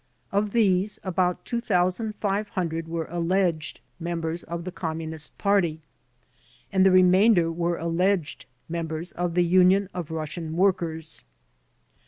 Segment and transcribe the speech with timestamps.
[0.31, 5.79] Of these, about 2,500 were alleged members of the Communist Party,
[6.73, 11.23] and the remainder were alleged members of the Union of Russian Workers.